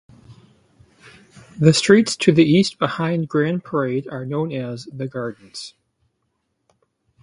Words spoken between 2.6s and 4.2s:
behind Grand Parade